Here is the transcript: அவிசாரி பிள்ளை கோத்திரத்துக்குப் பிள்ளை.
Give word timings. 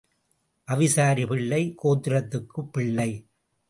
அவிசாரி 0.67 1.27
பிள்ளை 1.27 1.75
கோத்திரத்துக்குப் 1.83 2.69
பிள்ளை. 2.71 3.27